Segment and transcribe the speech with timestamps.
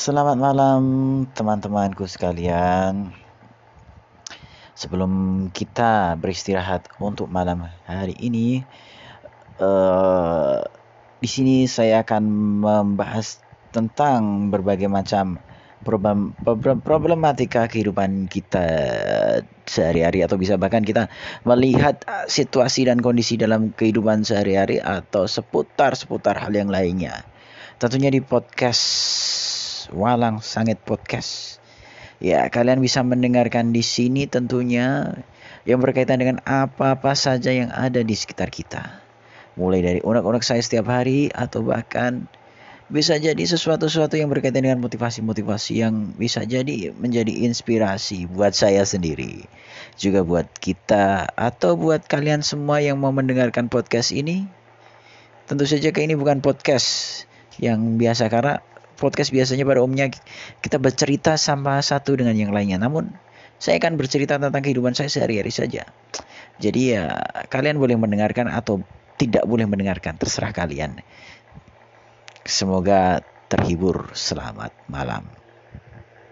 [0.00, 0.82] Selamat malam
[1.36, 3.12] teman-temanku sekalian.
[4.72, 5.12] Sebelum
[5.52, 8.64] kita beristirahat untuk malam hari ini,
[9.60, 10.64] uh,
[11.20, 12.24] di sini saya akan
[12.64, 13.44] membahas
[13.76, 15.36] tentang berbagai macam
[15.84, 16.32] problem,
[16.80, 18.64] problematika kehidupan kita
[19.68, 21.12] sehari-hari atau bisa bahkan kita
[21.44, 27.20] melihat situasi dan kondisi dalam kehidupan sehari-hari atau seputar-seputar hal yang lainnya.
[27.76, 28.80] Tentunya di podcast
[29.88, 31.56] Walang Sangit Podcast.
[32.20, 35.16] Ya, kalian bisa mendengarkan di sini tentunya
[35.64, 39.00] yang berkaitan dengan apa-apa saja yang ada di sekitar kita.
[39.56, 42.28] Mulai dari unek-unek saya setiap hari atau bahkan
[42.90, 49.46] bisa jadi sesuatu-sesuatu yang berkaitan dengan motivasi-motivasi yang bisa jadi menjadi inspirasi buat saya sendiri.
[49.96, 54.44] Juga buat kita atau buat kalian semua yang mau mendengarkan podcast ini.
[55.46, 57.24] Tentu saja ini bukan podcast
[57.62, 58.58] yang biasa karena
[59.00, 60.12] podcast biasanya pada umumnya
[60.60, 62.76] kita bercerita sama satu dengan yang lainnya.
[62.76, 63.08] Namun
[63.56, 65.88] saya akan bercerita tentang kehidupan saya sehari-hari saja.
[66.60, 67.16] Jadi ya
[67.48, 68.84] kalian boleh mendengarkan atau
[69.16, 71.00] tidak boleh mendengarkan, terserah kalian.
[72.44, 74.12] Semoga terhibur.
[74.16, 75.28] Selamat malam.